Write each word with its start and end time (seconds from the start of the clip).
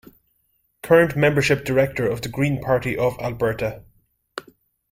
Current 0.81 1.15
Membership 1.15 1.63
Director 1.63 2.07
of 2.07 2.23
the 2.23 2.27
Green 2.27 2.59
Party 2.59 2.97
of 2.97 3.19
Alberta. 3.19 3.83